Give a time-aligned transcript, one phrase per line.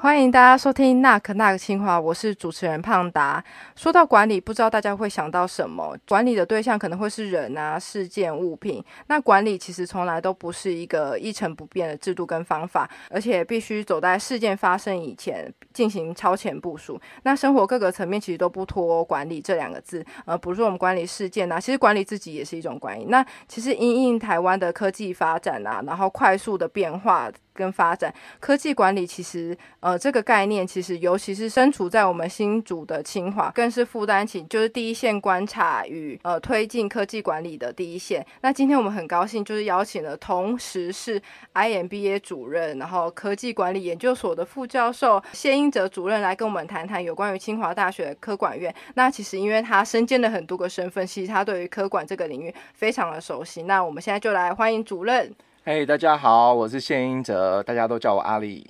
[0.00, 3.42] 欢迎大家收听《那可那个清华》，我是主持人胖达。
[3.74, 5.96] 说到管理，不知道大家会想到什么？
[6.06, 8.82] 管理的对象可能会是人啊、事件、物品。
[9.08, 16.98] 那管理其实从来都不是一个一成不变的制度跟方法，而且必须走在事件发生以前进行超前部署。
[17.24, 20.06] 那生活各个层面其实都不脱管理这两个字。
[20.26, 23.06] 呃，比如说我们管理事件啊，其实管理自己也是一种管理。
[23.06, 27.28] 那其实因应台湾的科技发展啊，然后快速的变化。
[27.58, 38.24] 跟发展科技管理，其实呃这个概念，其实尤其是身处在我们新竹的清华，更是负担起就是第一线观察与呃推进科技管理的第一线。
[38.42, 41.20] 那今天我们很高兴，就是邀请了同时是
[41.54, 48.72] IMBA 主任，然后科技管理研究所的副教授谢英哲主任来跟我们谈谈有关于清华大学科管院。
[48.94, 53.64] 那其实因为他身兼了很多个身份，其实他对于科管这个领域非常的熟悉。
[53.64, 55.34] 那我们现在就来欢迎主任。
[55.70, 58.66] 嘿，大家好，我是谢英哲，大家都叫我阿力。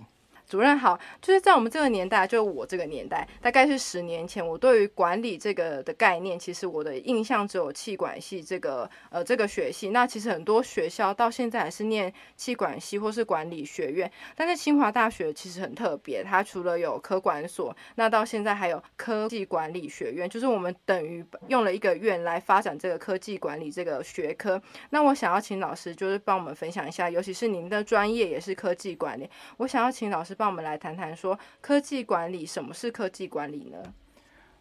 [0.48, 9.90] 主任好，就是在我们这个年代，就我这个年代，大概是十年前，我对于管理这个的概念，其实我的印象只有气管系这个呃这个学系。
[9.90, 24.58] 那其实很多学校到现在还是念气管系或是管理学院，但是清华大学其实很特别，它除了有科管所，那到现在还有科技管理学院，就是我们等于用了一个院来发展这个科技管理这个学科。
[24.88, 30.37] 那我想要请老师就是帮我们分享一下，尤其是您的专业也是科技管理，我想要请老师。
[30.38, 33.92] 帮我们来谈谈，说科技管理什么是科技管理呢？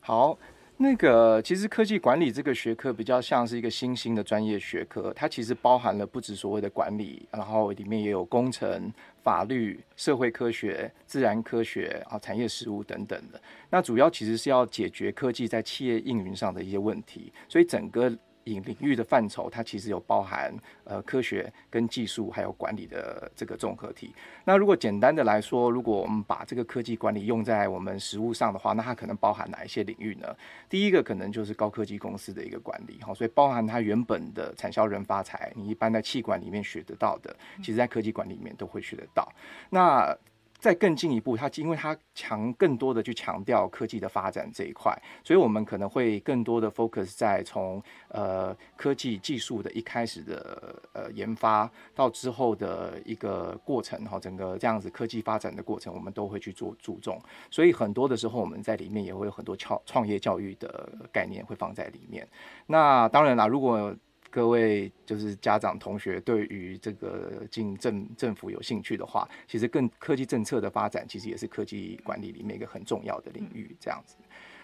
[0.02, 0.38] 好，
[0.78, 8.92] 那个其实科技管理这个学科比较像是一个新兴的专业学科，它其实包含了不止所谓的管理，然后里面也有工程、
[9.24, 13.40] 法律、社会科学、自然科学啊、产业实务等等的。
[13.70, 18.12] 那主要其实是要解决科技在企业应用上的一些问题，所以整个。
[18.48, 20.54] 领领域的范畴，它其实有包含
[20.86, 24.14] 呃科学跟技术，还有管理的这个综合体。
[24.46, 30.36] 那如果简单的来说，如果我们把这个科技管理用在我们实务上的话，那它可能包含哪一些领域呢？
[30.70, 39.30] 第一个可能就是高科技公司的一个管理，哈，所以包含它原本的产销人发财，你一般在气管里面学得到的，其实在科技管里面都会学得到。
[39.70, 40.18] 那
[40.60, 44.92] 再更进一步，它因为它强更多的去强调科技的发展这一块，
[45.24, 57.22] 所以我们可能会更多的 focus 在从呃科技技术的一开始的呃研发到之后的一个过程哈，整个这样子科技发展的过程，我们都会去做注重。
[57.52, 62.28] 所以很多的时候，我们在里面也会有很多创创业教育的概念会放在里面。
[62.66, 63.96] 那当然啦，如果
[64.30, 74.16] 各位就是家长同学，对于这个进政政府有兴趣的话，其实更科技政策的发展，其实也是科技管理里面一个很重要的领域，这样子。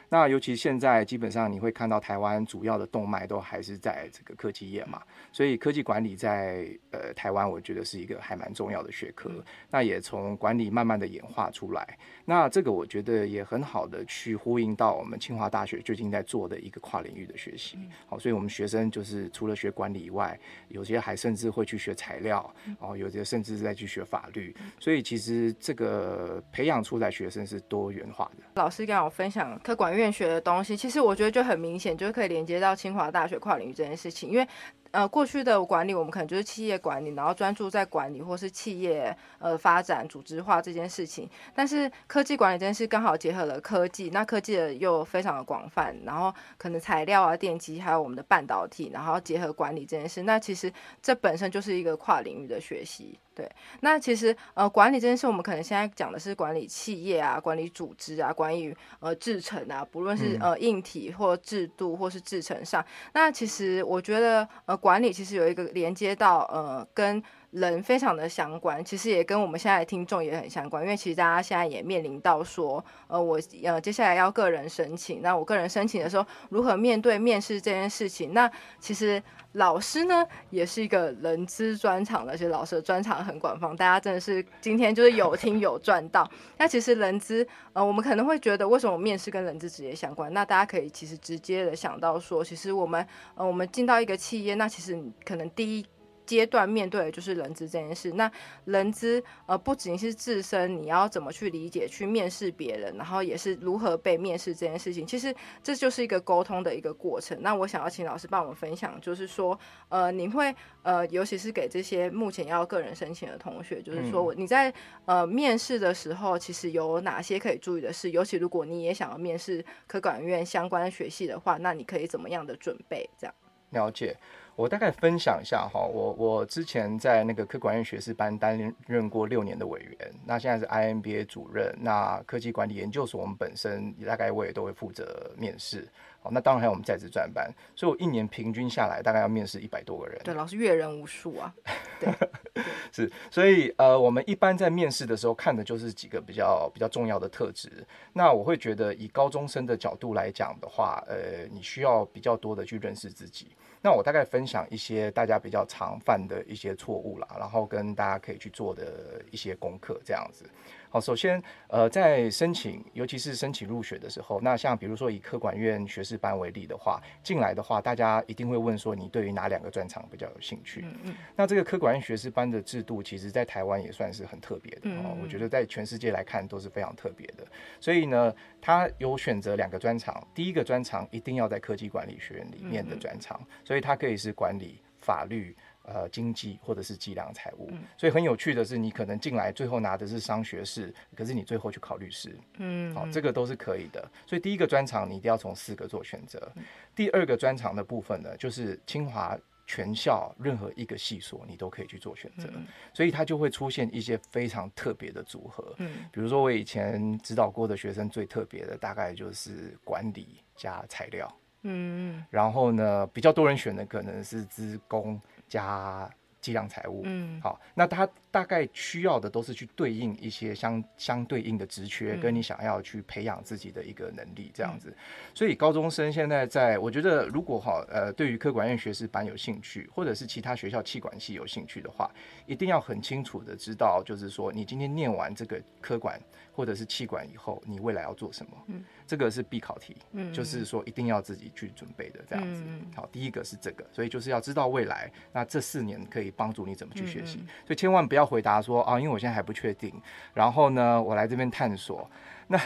[0.09, 9.31] 那尤其现在，基本上你会看到台湾主要的动脉都还是在这个科技业嘛，所以科技管理在呃台湾，我觉得是一个还蛮重要的学科。
[9.69, 11.97] 那也从管理慢慢的演化出来。
[12.25, 17.78] 那这个我觉得也很好的去呼应到我们清华大学最近在做的一个跨领域的学习。
[18.06, 24.56] 好，所以我们学生就是除了学管理以外，有些还甚至会去学材料，哦，有些甚至在去学法律。
[24.80, 28.44] 所以其实这个培养出来学生是多元化的。
[28.56, 30.12] 老师跟我分享科管院。
[30.14, 34.48] 学的东西，其实我觉得就很明显，就可以连接到清华大学跨领域这件事情，因为。
[34.94, 41.28] 呃，过去的管理我们可能就是企业管理，然后专注在管理或是企业呃发展组织化这件事情。
[41.56, 50.72] 但是科技管理这件事刚好结合了科技，那科技的又非常的广泛，然后可能材料啊、电机，还有我们的半导体，然后结合管理这件事，那其实
[51.02, 53.18] 这本身就是一个跨领域的学习。
[53.36, 53.50] 对，
[53.80, 64.78] 那其实呃管理这件事，我们可能现在讲的是管理企业啊、管理组织啊、关于呃制程啊，不论是呃硬体或制度或是制程上，那其实我觉得呃。
[64.84, 78.33] 管理其实有一个连接到呃跟人非常的相关，其实也跟我们现在的听众也很相关，因为其实大家现在也面临到说，呃我呃接下来要个人申请，那我个人申请的时候如何面对面试这件事情？
[78.33, 86.28] 那其实老师呢也是一个人资专场的，其实老师的专场很广泛，大家真的是今天就是有听有赚到。
[86.57, 90.33] 那其实人资呃我们可能会觉得为什么面试跟人资直接相关？
[90.33, 93.06] 那大家可以其实直接的想到说，其实我们
[93.36, 95.86] 呃我们进到一个企业，那其实可能第一
[96.25, 98.12] 阶段面对的就是人资这件事。
[98.12, 98.31] 那
[98.66, 105.06] 人资呃，不仅是自身你要怎么去理解、去面试别人，然后也是如何被面试这件事情。
[105.06, 107.38] 其实这就是一个沟通的一个过程。
[107.42, 109.58] 那我想要请老师帮我们分享，就是说
[109.90, 114.74] 呃，你会呃，尤其是给这些目前要个人申请的同学，就是说你在
[115.06, 118.12] 呃面试的时候，其实有哪些可以注意的事？
[118.12, 123.10] 尤其如果你也想要面试科管院相关学系的话，那你可以怎么样的准备？
[123.18, 123.34] 这样。
[123.72, 124.16] 了解。
[124.56, 135.88] 我大概分享一下哈，我我之前在那个科管院学士班担任过六年的委员，那现在是 IMBA 主任，那科技管理研究所我们本身大概我也都会负责面试。
[136.22, 140.22] 哦，那当然还有我们在职专班，所以我一年平均下来大概要面试一百多个人。
[140.24, 141.54] 对，老师阅人无数啊。
[142.00, 142.14] 对，
[142.94, 147.70] 是，所以呃，我们一般在面试的时候看的就是几个比较比较重要的特质。
[148.14, 153.48] 那我会觉得以高中生的角度来讲的话，呃，你需要比较多的去认识自己。
[153.83, 160.50] 那我大概分享一些大家比较常犯的一些错误啦，然后跟大家可以去做的一些功课这样子。
[160.94, 170.81] 好，首先，呃，在申请，尤其是申请入学的时候，那像比如说以科管院学士班为例的话，进来的话，大家一定会问说，你对于哪两个专长比较有兴趣？
[170.84, 171.16] 嗯嗯。
[171.36, 175.18] 那这个科管院学士班的制度，其实在台湾也算是很特别的哦。
[175.19, 177.44] 我觉得在全世界来看都是非常特别的。
[177.80, 178.31] 所以呢，
[178.62, 185.57] 他有选择两个专长，第一个专长一定要在科技管理学院里面的专长，所以它可以是管理、法律。
[185.85, 194.01] 呃，经济或者是计量财务，所以很有趣的是，你可能进来最后拿的是商学士，可是你最后去考律师，嗯，好，这个都是可以的。
[194.25, 196.50] 所以第一个专长你一定要从四个做选择。
[196.95, 199.38] 第二个专长的部分呢，就是清华
[199.68, 202.47] 全校任何一个系所你都可以去做选择，
[202.94, 205.75] 所以它就会出现一些非常特别的组合。
[205.80, 215.19] 嗯，比如说我以前指导过的学生最特别的大概就是管理加材料，嗯，然后呢比较多人选的可能是资工。
[215.54, 216.10] 加
[216.42, 224.92] 计量财务，嗯，好，那他大概需要的都是去对应一些相相对应的职缺，跟你想要去培养自己的一个能力这样子。
[225.34, 232.12] 所以高中生现在在，我觉得如果哈，呃，对于科管院学士班有兴趣，或者是其他学校气管系有兴趣的话，
[232.48, 236.20] 一定要很清楚的知道，就是说你今天念完这个科管
[236.54, 238.52] 或者是气管以后，你未来要做什么？
[238.68, 238.84] 嗯。
[239.06, 242.64] 这个是必考题，嗯，就是说一定要自己去准备的这样子。
[242.66, 247.40] 嗯好，第一个是这个，所以就是要知道未来，那这四年可以帮助你怎么去学习。
[247.66, 249.94] 所以千万不要回答说啊，因为我现在还不确定，
[250.34, 252.10] 然后呢，我来这边探索。
[252.48, 252.62] 那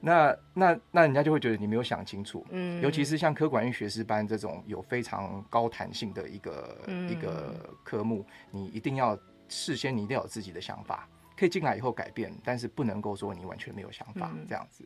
[0.00, 2.44] 那那那人家就会觉得你没有想清楚。
[2.50, 6.78] 嗯，尤其是像科管院学士班这种有非常高弹性的一个
[7.08, 7.54] 一个
[7.84, 14.84] 科目，你一定要事先你一定要有自己的想法，可以进来以后改变，但是不能够说你完全没有想法这样子。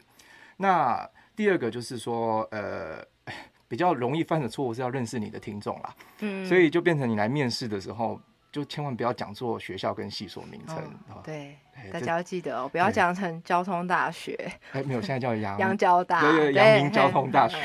[0.57, 3.05] 那第二个就是说，呃，
[3.69, 10.77] 比较容易犯的错误是要认识你的听众啦，嗯，所以就变成你来面试的时候，就千万不要讲错学校跟系所名称，
[11.23, 11.57] 对，
[11.93, 14.35] 大家要记得哦，不要讲成交通大学，
[14.73, 17.57] 哎，没有，现在叫阳阳交大，对对，阳明交通大学，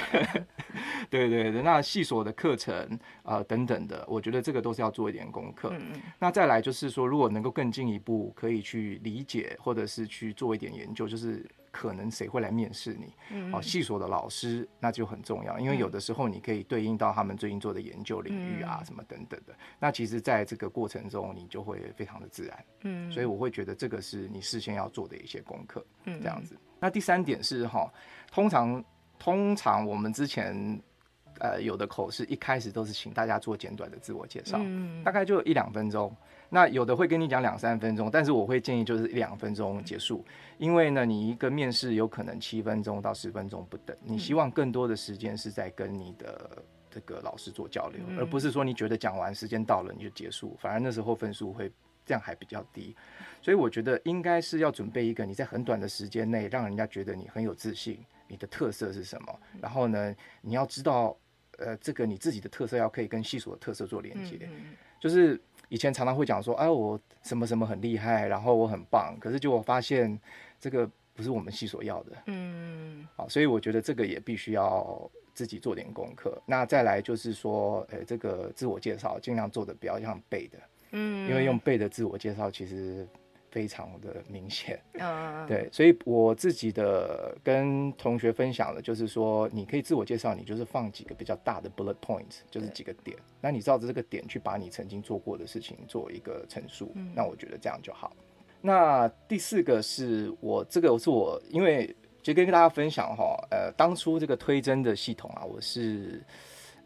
[1.19, 11.45] 对对对，那系所的课程啊等等的，我觉得这个都是要做一点功课，嗯嗯，那再来就是说，如果能够更进一步，可以去理解或者是去做一点研究，就是。
[11.75, 13.15] 可能谁会来面试你？
[13.31, 19.56] 嗯哦，系所的老师那就很重要，因为有的时候你可以对应到他们最近做的研究领域啊，什么等等的。
[19.80, 22.65] 那其实，在这个过程中，你就会非常的自然。
[22.81, 25.83] 嗯，所以我会觉得这个是你事先要做的一些功课。
[26.04, 26.56] 嗯，这样子。
[26.80, 27.92] 那第三点是哈，
[28.31, 28.86] 通常
[29.18, 30.80] 通常我们之前
[31.40, 35.04] 呃有的口试一开始都是请大家做简短的自我介绍，嗯。
[35.04, 36.16] 大概就一两分钟。
[36.50, 40.24] 那有的会跟你讲两三分钟，但是我会建议就是一两分钟结束，
[40.60, 51.72] 因为呢，你一个面试有可能七分钟到十分钟不等，你希望更多的时间是在跟你的这个老师做交流，而不是说你觉得讲完时间到了你就结束，反而那时候分数会
[52.06, 52.96] 这样还比较低，
[53.42, 57.98] 所以我觉得应该是要准备一个你在很短的时间内让人家觉得你很有自信，
[58.28, 61.18] 你的特色是什么，然后呢，你要知道，
[61.57, 64.50] 呃，这个你自己的特色要可以跟系所的特色做连接，
[65.00, 65.39] 就是。
[65.69, 70.19] 以前常常会讲说，哎，我什么什么很厉害，然后我很棒，可是就我发现
[70.60, 76.39] 这个不是我们系所要的，嗯，好，所以我觉得这个也必须要自己做点功课。
[76.45, 80.60] 那再来就是说，呃，这个自我介绍尽量做的比较像背的，
[80.91, 83.07] 嗯，因为用背的自我介绍其实。
[83.53, 98.12] 非常的明显，嗯，对，所以我自己的跟同学分享的，就是说，你可以自我介绍，你就是放几个比较大的 bullet points，就是几个点，那你照着这个点去把你曾经做过的事情做一个陈述，那我觉得这样就好。
[98.60, 106.24] 那第四个是我这个是我，因为就跟跟大家分享哈，呃，当初这个推甄的系统啊，我是，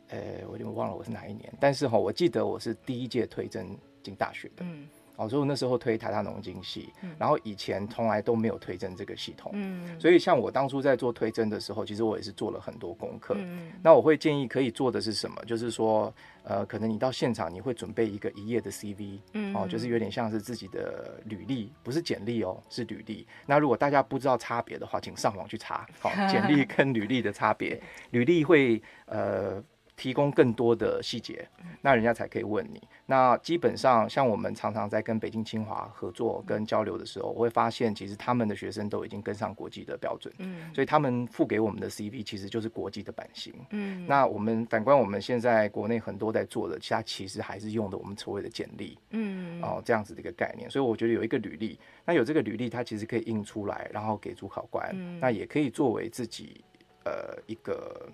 [0.09, 0.19] 呃，
[0.51, 3.65] 我就忘了我是哪一年，但是哈，我记得我是第一届推甄
[4.03, 4.85] 进大学的，嗯。
[5.17, 13.35] 哦，所以我那时候推台大农经系，然后以前从来都没有推甄这个系统，嗯，所以像我当初在做推甄的时候，其实我也是做了很多功课。
[13.37, 15.43] 嗯，那我会建议可以做的是什么？
[15.45, 23.25] 就是说，呃，可能你到现场你会准备一个一页的 CV，嗯，哦，就是有点像是自己的履历，不是简历哦，是履历。
[23.47, 27.81] 那如果大家不知道差别的话，请上网去查，好，简历 跟履历的差别。
[28.11, 29.63] 履历会呃。
[29.97, 31.45] 提供更多的细节，
[31.81, 32.81] 那人家才可以问你。
[33.07, 44.05] 那基本上，像我们常常在跟北京清华合作跟交流的时候，我会发现，其实他们的学生都已经跟上国际的标准，嗯，所以他们付给我们的 CV 其实就是国际的版型，嗯。
[44.07, 50.69] 那我们反观我们现在国内很多在做的，其他其实还是用的我们所谓的简历，嗯，哦，这样子的一个概念。
[50.69, 56.63] 所以我觉得有一个履历，那有这个履历，它其实可以印出来，然后给主考官，那也可以作为自己
[57.03, 58.07] 呃一个，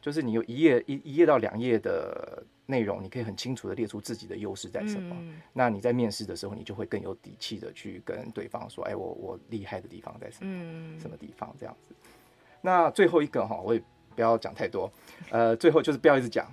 [0.00, 2.42] 就是你有一页一一页到两页的。
[2.70, 5.16] 内容你可以很清楚的列出自己的优势在什么，
[5.54, 11.94] 那你在面试的时候，你就会更有底气的去跟对方说，哎，我我厉害的地方在什么，什么地方这样子。
[12.60, 13.82] 那最后一个哈，我也
[14.14, 14.92] 不要讲太多，
[15.30, 16.46] 呃，最后就是不要一直讲，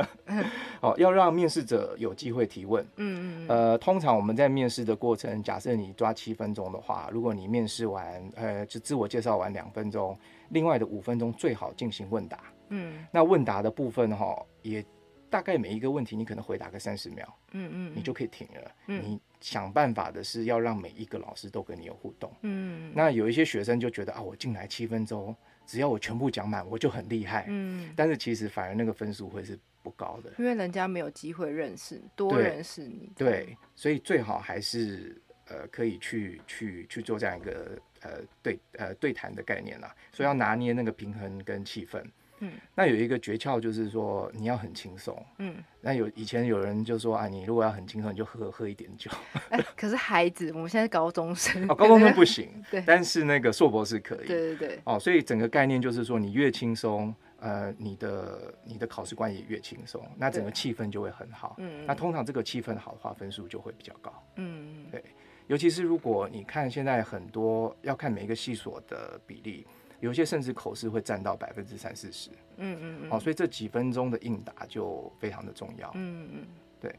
[0.80, 2.82] 哦，要让面试者有机会提问。
[2.96, 3.48] 嗯嗯。
[3.48, 10.16] 呃，通常我们在面试的过程，假设你抓七分钟的话，如果你面试完，呃，就自我介绍完两分钟，
[10.50, 12.38] 另外的五分钟最好进行问答。
[12.68, 13.04] 嗯。
[13.10, 14.84] 那问答的部分哈，也。
[15.32, 18.72] 大概每一个问题，你可能回答个三十秒，嗯嗯，你就可以停了。
[18.84, 22.34] 你想办法的是要让每一个老师都跟你有互动。
[22.42, 25.32] 嗯，那有一些学生就觉得啊，我进来七分钟，
[25.64, 27.46] 只要我全部讲满，我就很厉害。
[27.46, 33.12] 嗯，但是其实反而那个分数会是不高的，因为人家没有机会认识多认识你。
[33.14, 38.10] 对，所以最好还是呃可以去去去做这样一个呃
[38.42, 39.94] 对呃对谈的概念啦。
[40.12, 42.02] 所以要拿捏那个平衡跟气氛。
[42.42, 45.14] 嗯，那有一个诀窍就是说你要很轻松。
[45.36, 49.10] 嗯，那有以前有人就说啊，你如果要很轻松，你就喝喝一点酒。
[49.76, 52.48] 可是孩子，我们现在高中生哦，高中生不行。
[52.70, 54.26] 对，但是那个硕博士可以。
[54.26, 54.80] 对对对。
[54.84, 61.56] 哦，所以整个概念就是说，你越轻松，呃，你的你的考试官也越轻松，那整个气氛就会很好。
[61.58, 61.84] 嗯。
[61.86, 64.12] 那通常这个气氛好的话，分数就会比较高。
[64.36, 64.86] 嗯。
[64.90, 65.02] 对，
[65.46, 69.66] 尤其是如果你看现在很多要看每一个系所的比例。
[70.00, 76.46] 有些甚至口试会占到百分之三四十，嗯嗯嗯，好，所以这几分钟的应答就非常的重要，嗯嗯，
[76.80, 76.90] 对，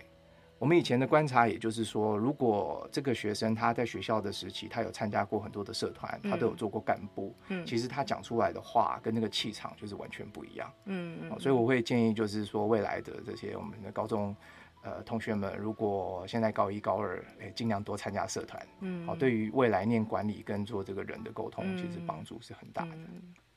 [0.62, 14.36] 我们以前的观察，也就是说，如果这个学生他在学校的时期，他有参加过很多的社团，他都有做过干部，嗯，其实他讲出来的话跟那个气场就是完全不一样，嗯嗯，所以我会建议就是说，未来的这些我们的高中。
[14.84, 22.98] 呃，同学们，如果现在高一、高二，哎，尽量多参加社团，嗯，好，对于未来念管理跟做这个人的沟通，其实帮助是很大的。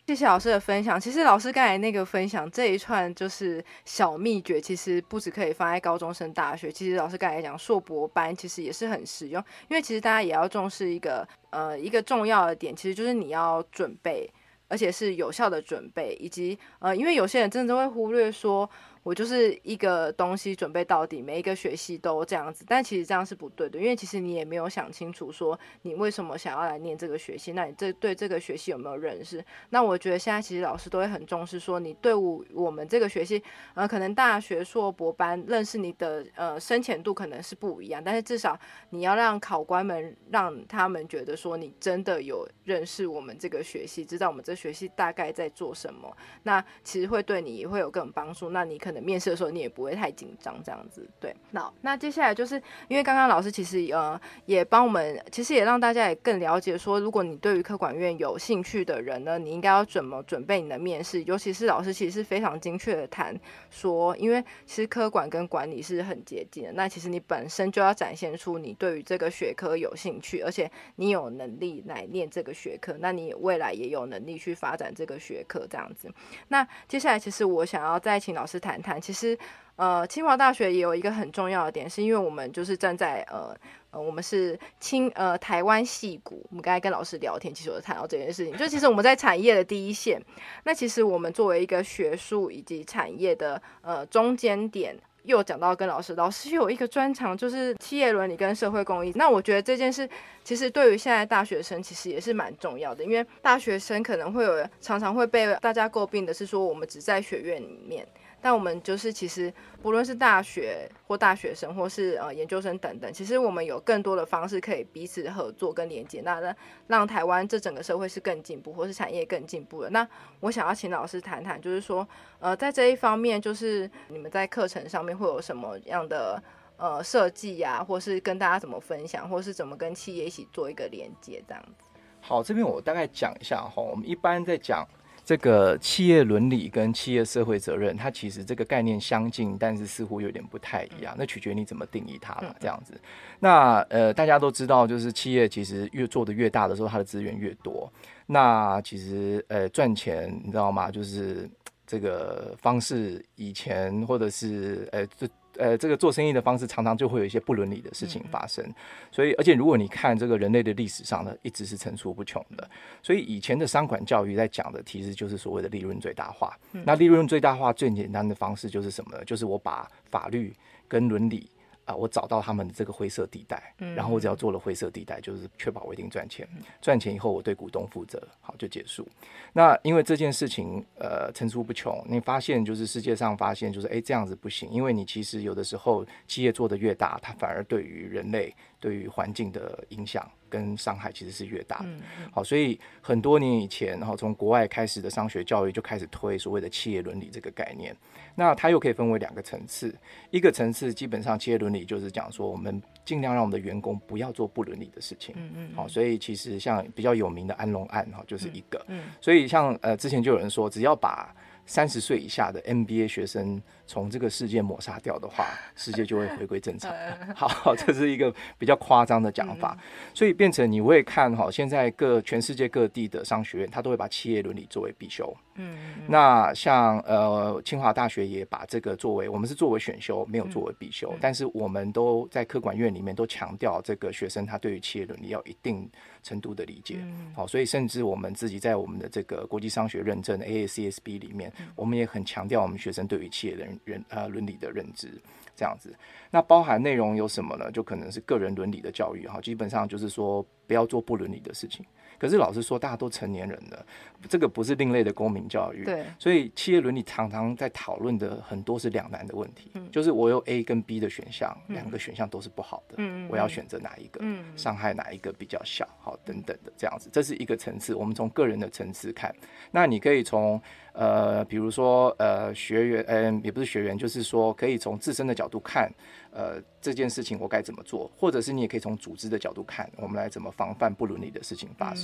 [0.06, 1.00] 谢谢老师的分享。
[1.00, 9.42] 其实老师刚才那个分享这一串就是小秘诀，其实不止可以放在高中生、大学，其实老师刚才讲硕博班，其实也是很实用。
[9.68, 14.30] 因为其实大家也要重视一个呃一个重要的点，其实就是你要准备，
[14.68, 18.68] 而且是有效的准备，以及呃，因为有些人真的会忽略说。
[19.04, 29.44] 我就是一个东西准备到底，每一个学系都这样子，但其实这样是不对的，因为其实你也没有想清楚，说你为什么想要来念这个学系，那你这对这个学系有没有认识？
[29.68, 33.42] 那我觉得现在其实老师都会很重视，说你对我我们这个学系，
[33.74, 38.58] 呃，可能大学硕博班认识你的呃深浅度可能是不一样，但是至少
[38.88, 48.48] 你要让考官们让他们觉得说你真的有认识我们这个学系，知道我们这学系大概在做什么，那其实会对你也会有更帮助。
[48.48, 49.04] 那你可能。
[49.04, 51.36] 面试的时候你也不会太紧张，这样子对。
[51.50, 52.54] 那那接下来就是
[52.88, 61.22] 因为刚刚老师其实呃也帮我们，其实也让大家也更了解说，如果你对于科管院有兴趣的人呢，你应该要怎么准备你的面试。
[61.24, 66.72] 尤其是老师其实是非常精确的谈说，因为其实科管跟管理是很接近的。
[66.72, 76.10] 那其实你本身就要展现出你对于这个学科有兴趣，而且你有能力来念这个学科，那你未来也有能力去发展这个学科这样子。
[76.48, 78.80] 那接下来其实我想要再请老师谈。
[78.84, 79.36] 谈其实，
[79.76, 83.56] 呃，清华大学也有一个很重要的点，是因为我们就是站在呃
[83.90, 86.46] 呃，我们是清呃台湾戏骨。
[86.50, 90.22] 我们刚才跟老师聊天，其实我谈到这件事情，就其实我们在产业的第一线。
[90.64, 99.12] 那其实我们作为一个学术以及产业的呃中间点，又讲到跟老师，老师有一个专长就是企业伦理跟社会公益。
[99.16, 100.08] 那我觉得这件事
[100.44, 108.06] 其实对于现在大学生其实也是蛮重要的，因为大学生可能会有常常会被大家诟病的是说，我们只在学院里面。
[108.44, 116.56] 但我们就是，其实不论是大学或大学生，或是呃研究生等等，其实我们有更多的方式可以彼此合作跟连接，那让
[116.88, 119.88] 让台湾这整个社会是更进步，或是产业更进步的。
[119.88, 120.06] 那
[120.40, 122.06] 我想要请老师谈谈，就是说，
[122.38, 126.38] 呃，在这一方面，就是你们在课程上面会有什么样的
[126.76, 131.86] 呃设计呀，或是跟大家怎么分享，或是怎么跟企业一起做一个连接这样子。
[132.20, 134.86] 好，这边我大概讲一下哈，我们一般在讲。
[135.24, 141.14] 这个企业伦理跟企业社会责任，它其实这个概念相近，但是似乎有点不太一样。
[141.18, 142.54] 那取决你怎么定义它了。
[142.60, 142.92] 这样子，
[143.40, 147.90] 那呃，大家都知道，就是企业其实越做的越大的时候，它的资源越多。
[148.26, 150.90] 那其实呃，赚钱你知道吗？
[150.90, 151.48] 就是。
[151.86, 155.28] 这个方式以前或者是呃这。
[155.56, 158.64] 呃，这个做生意的方式常常就会有一些不伦理的事情发生，
[159.10, 162.68] 所以而且如果你看这个人类的历史上呢，一直是层出不穷的。
[163.02, 166.58] 所以以前的商管教育在讲的其实就是所谓的利润最大化。
[166.72, 169.24] 那利润最大化最简单的方式就是什么呢？
[169.24, 170.54] 就是我把法律
[170.88, 171.48] 跟伦理。
[171.84, 176.48] 啊，我找到他们的这个灰色地带，然后我只要做了灰色地带，就是确保我一定赚钱，
[176.80, 179.06] 赚钱以后我对股东负责，好就结束。
[179.52, 190.30] 那因为这件事情呃层出不穷，你发现就是世界上发现就是哎这样子不行，因为你其实有的时候企业做的越大，它反而对于人类对于环境的影响。
[190.50, 191.88] 跟伤害其实是越大的，
[192.30, 197.92] 好，所以很多年以前，然后从国外开始的商学教育就开始推所谓的企业伦理这个概念。
[198.34, 199.94] 那它又可以分为两个层次，
[200.30, 205.34] 一个层次基本上企业伦理就是讲说，我们尽量让我们的员工不要做不伦理的事情。
[205.38, 205.70] 嗯嗯。
[205.74, 208.84] 好，所以其实像比较有名的安龙案哈，就是一个。
[208.88, 209.04] 嗯。
[209.20, 211.34] 所以像呃之前就有人说，只要把
[211.66, 216.92] 三十岁以下的 MBA 学生从这个世界抹杀掉的话， 世界就会回归正常。
[217.36, 219.76] 好，这是一个比较夸张的讲法，
[220.12, 225.34] 所以变成你会看哈，现在各全世界各地的商学院，他都会把企业伦理作为必修。
[225.56, 225.76] 嗯，
[226.08, 235.88] 那像呃清华大学也把这个作为，我们是作为选修，没有作为必修，但是我们都在科管院里面都强调这个学生他对于企业伦理要一定
[236.24, 236.98] 程度的理解。
[237.34, 245.10] 好，所以甚至我们自己在我们的这个国际商学认证 AACSB 里面，我们也很强调我们学生对于企业人呃伦理的认知。
[245.56, 245.94] 这样子，
[246.32, 247.70] 那包含内容有什么呢？
[247.70, 251.86] 就可能是个人伦理的教育哈，基本上就是说不要做不伦理的事情。
[252.18, 253.86] 可是老实说，大家都成年人了，
[254.28, 255.84] 这个不是另类的公民教育。
[255.84, 256.04] 对。
[256.18, 262.96] 所以企业伦理常常在讨论的很多是两难的问题，就是我有 A 跟 B 的选项，两个选项都是不好的，
[263.28, 264.24] 我要选择哪一个？
[264.56, 265.88] 伤害哪一个比较小？
[266.00, 267.94] 好，等等的这样子，这是一个层次。
[267.94, 269.34] 我们从个人的层次看，
[269.70, 270.60] 那你可以从。
[270.94, 275.92] 呃，比如说，呃，学员，嗯，也不是学员，就是说，可以从自身的角度看，
[276.30, 282.03] 呃，这件事情我该怎么做，或者是你也可以从组织的角度看，我们来怎么防范不伦理的事情发生。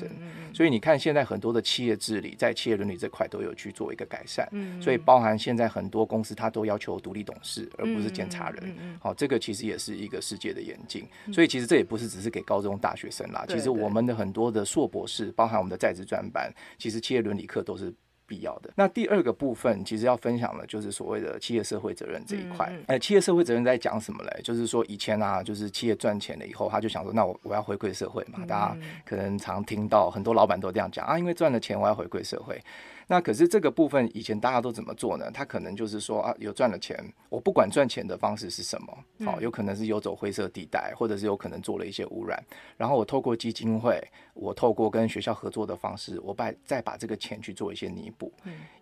[0.52, 4.48] 所以你看，现在很多的企业治理在企业伦理这块都有去做一个改善。
[4.80, 8.74] 所以包含现在很多公司，它都要求独立董事，而不是监察人。
[9.00, 11.08] 好，这个其实也是一个世界的演进。
[11.32, 17.94] 所以其实这也不是只是给高中大学生啦，其实我们的很多的硕博士，包含我们的在职专班，其实企业伦理课都是。
[18.30, 22.72] 必要的那第二个部分，其实要分享的，就是所谓的企业社会责任这一块。
[22.86, 24.40] 哎，企业社会责任在讲什么嘞？
[24.44, 28.46] 就是说以前啊，就是企业赚钱了以后，他就想说，那我我要回馈社会嘛。
[28.46, 32.62] 大家可能常听到很多老板都这样讲啊，因为赚了钱，我要回馈社会。
[33.10, 35.28] 那可是这个部分以前大家都怎么做呢？
[35.34, 36.96] 他可能就是说啊，有赚了钱，
[37.28, 42.40] 我不管赚钱的方式是什么，好，有可能是游走灰色地带，或者是有可能做了一些污染，
[42.76, 44.00] 然后我透过基金会，
[44.32, 48.32] 我透过跟学校合作的方式，我把再把这个钱去做一些弥补。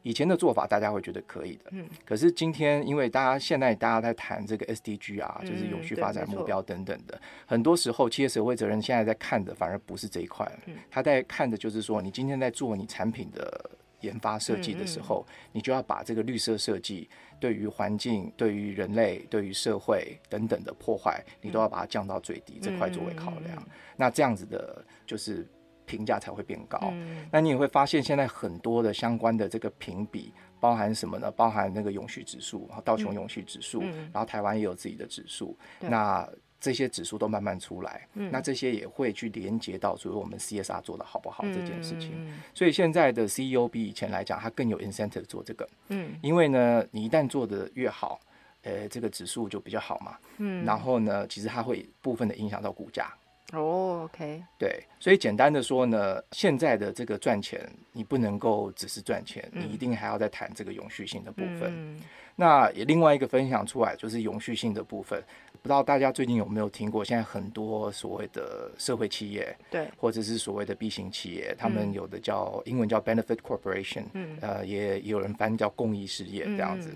[0.02, 13.70] 以前的做法大家会觉得可以的，嗯，可是今天因为大家现在大家在谈这个 SDG 啊，就是永续发展目标等等的，很多时候企业社会责任现在在看的反而不是这一块，嗯，他在看的就是说你今天在做你产品的。
[14.00, 17.08] 研发设计的时候，你就要把这个绿色设计
[17.40, 23.62] 对于环境、对于人类、对于社会等等的破坏，你都要把它降到最低这块作为考量。
[23.96, 25.46] 那这样子的，就是
[25.86, 26.92] 评价才会变高。
[27.30, 31.30] 那你也会发现，现在很多的相关的这个评比，包含什么呢？
[31.30, 35.56] 包含那个永续指数，然后道琼永续指数，然后台湾也有自己的指数。
[35.80, 36.28] 那
[36.60, 42.12] 这些指数都慢慢出来，那这些也会去连接到，所以我们 CSR 做的好不好这件事情。
[42.52, 45.68] 所以现在的 CEO 比以前来讲，它更有 incentive 做这个。
[45.88, 48.20] 嗯，因为呢，你一旦做的越好，
[48.62, 50.18] 呃，这个指数就比较好嘛。
[50.38, 53.12] 嗯，然后呢，其实它会部分的影响到股价。
[53.52, 54.42] 哦，OK。
[54.58, 61.98] 对，所以简单的说呢，现在的这个赚钱，你不能够只是赚钱，你一定还要再谈这个永续性的部分。
[62.36, 65.20] 那也另外一个分享出来就是永续性的部分。
[65.62, 67.04] 不知道大家最近有没有听过？
[67.04, 76.94] 现在很多所谓的社会企业，对，或者是所谓的 B 型企业，他们有的叫英文叫 benefit corporation，嗯，呃，也有人翻叫公益事业这样子。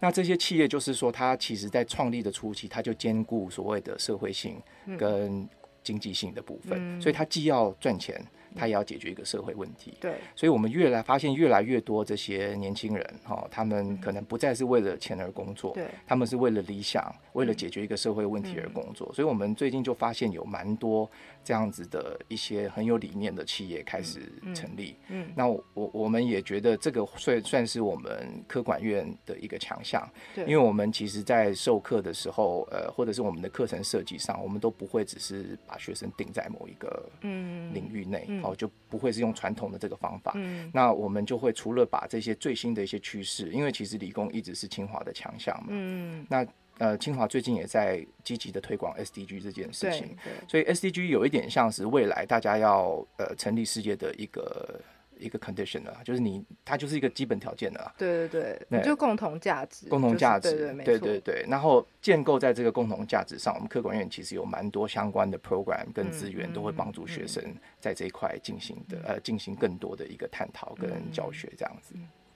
[0.00, 4.60] 那这些企业就是说，它其实在创立的初期，它就兼顾所谓的社会性
[4.98, 5.48] 跟
[5.82, 8.24] 经济性的部分，所以它既要赚钱。
[8.56, 21.10] 他也要解决一个社会问题，对，所以我们越来发现越来越多这些年轻人，哈，他们可能不再是为了钱而工作，对，他们是为了理想，为了解决一个社会问题而工作，所以我们最近就发现有蛮多
[21.42, 38.28] 这样子的一些很有理念的企业开始成立，嗯，那我我们也觉得这个算算是我们科管院的一个强项，对，因为我们其实在授课的时候，呃，或者是我们的课程设计上，我们都不会只是把学生定在某一个嗯领域内。
[38.44, 40.32] 好就不会是用传统的这个方法。
[40.36, 40.70] 嗯。
[40.72, 45.68] 那我们就会除了把这些最新的一些趋势，因为其实理工一直是清华的强项嘛。
[45.70, 46.46] 嗯，那
[46.78, 54.80] 呃，清华最近也在积极的推广 SDG 这件事情，对，所以 SDG 有一点像是未来大家要呃成立世界的一个
[55.18, 57.94] 一个 condition 啊，就是你它就是一个基本条件了啦。
[57.96, 61.46] 对对对，对就共同价值，共同就是价值，对对对对对。
[61.48, 67.42] 然后建构在这个共同价值上，我们客管院其实有蛮多相关的 program 跟资源，嗯都会帮助学生
[67.80, 71.94] 在这一块进行的、呃进行更多的一个探讨跟教学这样子。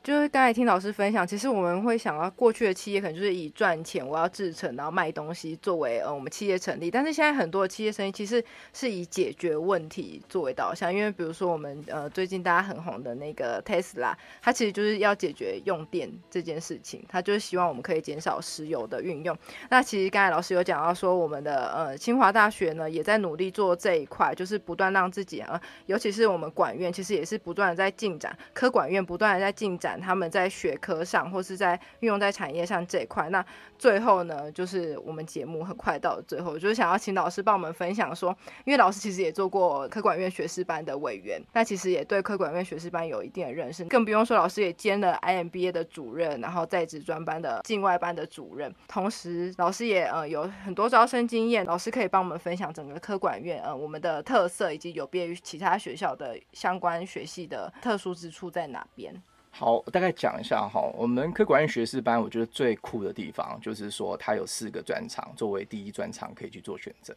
[0.08, 6.90] 就是刚才听老师分享，其实我们会想到过去的企业可能就是以赚钱，我要制成，然后卖东西作为呃我们企业成立。
[6.90, 8.42] 但是现在很多的企业生意其实
[8.72, 19.36] 是以解决问题作为导向，因为比如说我们呃最近大家很红的那个 Tesla，它其实就是要解决用电这件事情，它就是希望我们可以减少石油的运用。
[19.68, 33.28] 那其实刚才老师有讲到说，我们的呃清华大学呢也在努力做这一块，就是不断让自己呃，尤其是我们管院，其实也是不断的在进展，科管院不断的在进展他们在学科上或是在运用在产业上这一块。
[33.30, 33.44] 那
[33.78, 59.14] 最后呢，就是我们节目很快到了最后，就是想要请老师帮我们分享说，因为老师其实也做过科管院学士班的委员，那其实也对科管院学士班有一定的认识，更不用说老师也兼了 IMBA 的主任，然后在职专班的境外班的主任，同时老师也呃有很多招生经验，老师可以帮我们分享整个科管院呃我们的特色以及有别于其他学校的相关学系的特殊之处在哪边？
[59.50, 67.14] 好，大概讲一下哈，我们科管院学士班，我觉得最酷的地方就是说，它有四个专长作为第一专长可以去做选择，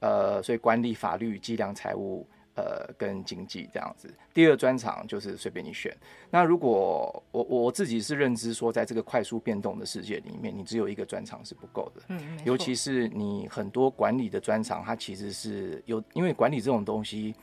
[0.00, 2.26] 呃，所以管理、法律、计量、财务。
[2.56, 5.92] 呃，跟经济这样子，第二专长就是随便你选。
[6.30, 12.02] 那如果我我自己是认知说，在这个快速变动的世界里面，你只有一个专长是不够的。
[12.10, 17.34] 嗯，尤其是你很多管理的专长，它其实是有，因为管理这种东西，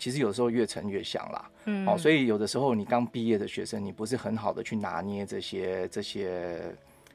[0.00, 1.50] 其实有时候越沉越香啦。
[1.66, 6.58] 嗯哦，所以有的时候你刚毕业的学生，你不是很好的去拿捏这些这些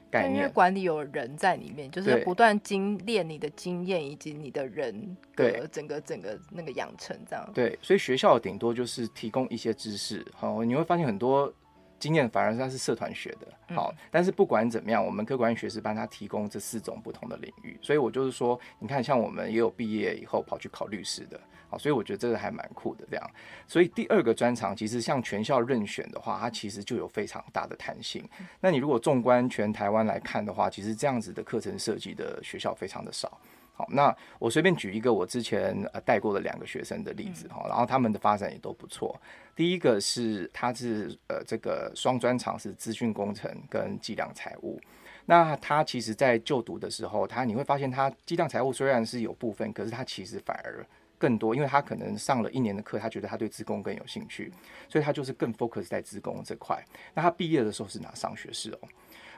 [0.08, 0.48] 概念因为。
[0.48, 7.50] 管理有人在里面，就是不断精炼你的经验以及你的人对格，整个整个那个养成这样。
[7.52, 11.52] 对，所以学校顶多就是提供一些知识，好、你会发现很多
[11.98, 23.30] 经验反而是它是社团学的，好、但是不管怎么样，我们客管院学士班它提供这四种不同的领域，所以我就是说，你看像我们也有毕业以后跑去考律师的，好，所以我觉得这个还蛮酷的这样。
[23.66, 28.22] 所以第二个专长其实像全校任选的话，它其实就有非常大的弹性。
[28.60, 33.38] 那你如果纵观全台湾来看的话，其实这样子的课程设计的学校非常的少。
[33.74, 39.14] 好，那我随便举一个我之前呃带过的两个学生的例子哈，然后他们的发展也都不错。
[39.54, 44.80] 第一个是他是呃这个双专长是资讯工程跟计量财务。
[45.26, 50.86] 那他其实在就读的时候，他你会发现他计量财务虽然是有部分，可是他其实反而
[51.18, 54.52] 更多，因为他可能上了一年的课，他觉得他对自工更有兴趣，
[54.88, 56.82] 所以他就是更 focus 在自工这块。
[57.14, 58.78] 那他毕业的时候是拿商学士哦。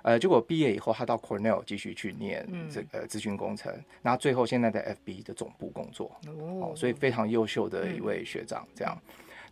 [0.02, 8.96] 呃，结果毕业以后，他到 Cornell 继续去念这个资讯工程，然后最后现在在 FB 的总部工作，哦，所以非常优秀的一位学长，这样。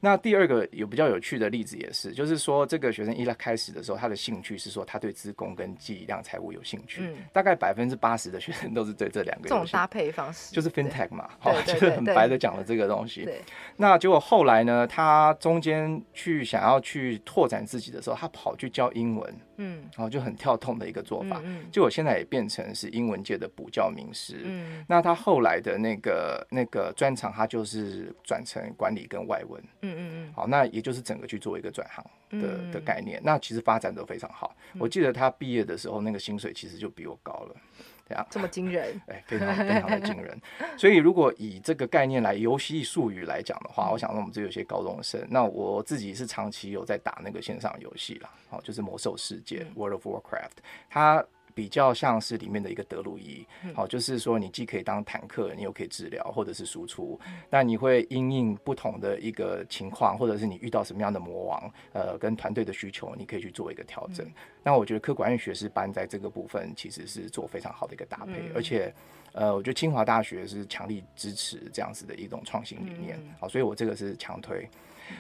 [0.01, 9.49] 那第二个有比较有趣的例子也是，就是说这个学生一来开始的时候，他的兴趣是说他对资工跟计量财务有兴趣，嗯大概百分之八十的学生都是对这两个。
[9.49, 13.29] 这种搭配方式就是 FinTech 嘛，好，就是很白的讲了这个东西。
[13.77, 21.41] 那结果后来呢，他中间去想要去拓展自己的时候，他跑去教英文，嗯然后就很跳痛的一个做法。
[21.45, 24.41] 嗯结果现在也变成是英文界的补教名师。
[24.45, 29.63] 嗯那他后来的那个那个专长，他就是转成管理跟外文。
[29.92, 32.05] 嗯嗯嗯好，那也就是整个去做一个转行
[32.40, 33.20] 的嗯的概念。
[33.25, 34.55] 那其实发展都非常好。
[34.79, 37.57] 我记得他毕业的时候，那个薪水其实就比我高了。
[38.09, 40.40] 这样，这么惊人， 哎，非常非常的惊人。
[40.77, 51.25] 所以如果以这个概念来游戏术语来讲的话，我想说我们这有些高中生，那我自己是长期有在打那个线上游戏啦，好，就是魔兽世界 （World of Warcraft），它。
[51.57, 64.31] 比较像是里面的一个德鲁伊，好，就是说你既可以当坦克，你又可以治疗或者是输出，那你会因应不同的一个情况，或者是你遇到什么样的魔王，呃，跟团队的需求，你可以去做一个调整。
[64.62, 68.92] 那我觉得科管院学士班在这个部分其实是做非常好的一个搭配，而且。
[69.33, 74.66] 呃，我觉得清华大学是强力支持这样子的一种创新理念，好，所以我这个是强推。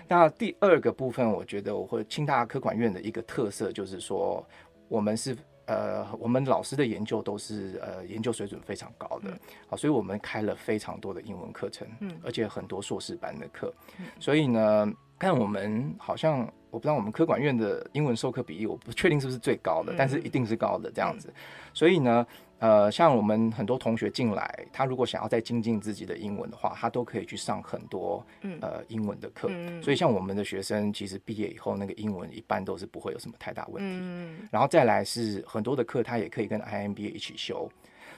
[0.08, 4.42] 那第二个部分，我觉得我会清大科管院的一个特色就是说，
[4.88, 9.36] 我们是呃，我们老师的研究都是呃研究水准非常高的，
[9.68, 13.74] 好，所以我们开了非常多的英文课程，嗯，而且很多硕士班的课，
[14.20, 21.32] 所以呢，看我们好像我不知道我们科管院的英文授课比例，我不确定是不是最高的，但是一定是高的这样子。
[21.74, 22.26] 所以呢，
[22.58, 28.24] 呃，像我们很多同学进来，他如果想要再精进自己的英文的话，他都可以去上很多
[28.62, 29.50] 呃英文的课。
[29.82, 34.46] 所以像我们的学生，其实毕业以后那个英文一般都是不会有什么太大问题。
[34.50, 37.68] 然后再来是很多的课，他也可以跟 IMBA 一起修。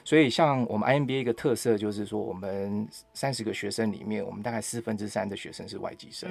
[0.05, 6.29] 所以像我们 IMBA 一个特色就是说，我们三十个学生里面，我们大概四分之三的学生是外籍生。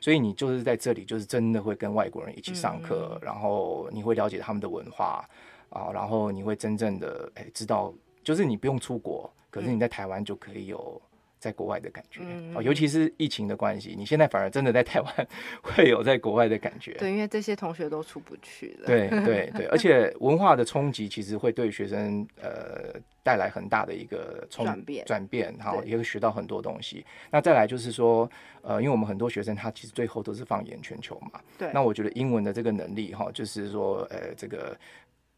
[0.00, 5.28] 所以你就是在这里，就是真的会跟外国人一起上课，然后你会了解他们的文化。
[5.70, 11.00] 啊，然后你会真正的哎知道，就是你不用出国，可是你在台湾就可以有
[11.38, 12.20] 在国外的感觉
[12.54, 15.28] 哦，尤其是疫情的关系，你现在反而真的在台湾
[15.62, 16.94] 会有在国外的感觉。
[16.94, 18.86] 对，因为这些同学都出不去了。
[18.86, 27.06] 对对对，而且文化的冲击其实会对学生呃带来很大的一个转变，转变，然后也会学到很多东西。
[27.30, 28.28] 那再来就是说，
[28.62, 31.70] 呃，因为我们很多学生他其实最后都是放眼全球嘛，对。
[31.72, 34.76] 那我觉得英文的这个能力哈，就是说呃这个。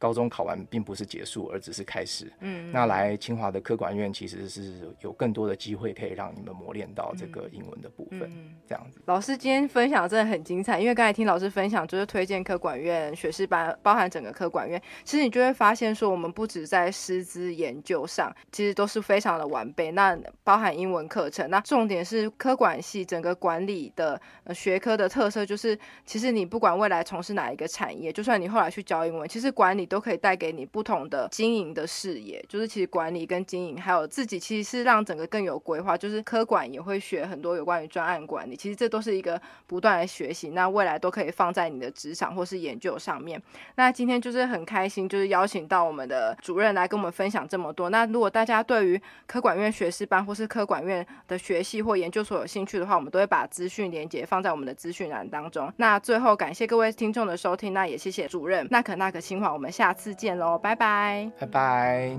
[0.00, 2.32] 高中考完并不是结束，而只是开始。
[2.40, 8.22] 嗯，那来清华的科管院其实是有更多的机会可以让你们磨练到这个英文的部分。
[8.22, 19.90] 嗯这样子，老师今天分享真的很精彩，因为刚才听老师分享就是推荐科管院学士班，包含整个科管院，其实你就会发现说，我们不止在师资研究上，其实都是非常的完备。
[19.90, 24.18] 那包含英文课程，那重点是科管系整个管理的
[24.54, 29.89] 学科的特色，就是其实你不管未来从事哪一个产业，就算你后来去教英文，其实管理。
[29.90, 35.98] 都可以带给你不同的经营的视野，就是其实管理跟经营，还有自己其实是让整个更有规划。
[35.98, 40.50] 就是科管也会学很多有关于专案管理，其实这都是一个不断的学习。
[40.50, 43.42] 那未来都可以放在你的职场或是研究上面。
[43.74, 47.90] 那今天就是很开心，就是邀请到我们的主任来跟我们分享这么多。
[47.90, 55.72] 那如果大家对于科管院学士班或是科管院的学系或研究所有兴趣的话，我们都会把资讯连接放在我们的资讯栏当中。
[55.78, 58.64] 那最后感谢各位听众的收听，那也谢谢主任。
[58.70, 59.68] 那可那可清华，我们。
[59.80, 62.14] 下次见喽，拜拜，拜拜。